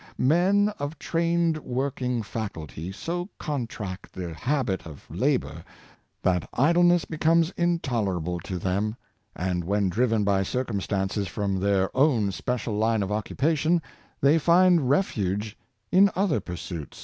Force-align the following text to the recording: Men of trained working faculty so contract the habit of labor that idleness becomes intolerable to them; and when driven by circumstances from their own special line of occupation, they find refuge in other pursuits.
Men 0.17 0.69
of 0.79 0.97
trained 0.97 1.59
working 1.59 2.23
faculty 2.23 2.91
so 2.91 3.29
contract 3.37 4.13
the 4.13 4.33
habit 4.33 4.87
of 4.87 5.05
labor 5.11 5.63
that 6.23 6.49
idleness 6.55 7.05
becomes 7.05 7.51
intolerable 7.51 8.39
to 8.39 8.57
them; 8.57 8.95
and 9.35 9.63
when 9.63 9.89
driven 9.89 10.23
by 10.23 10.41
circumstances 10.41 11.27
from 11.27 11.59
their 11.59 11.95
own 11.95 12.31
special 12.31 12.73
line 12.75 13.03
of 13.03 13.11
occupation, 13.11 13.79
they 14.21 14.39
find 14.39 14.89
refuge 14.89 15.55
in 15.91 16.09
other 16.15 16.39
pursuits. 16.39 16.99